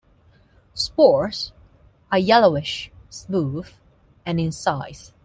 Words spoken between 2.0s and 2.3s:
are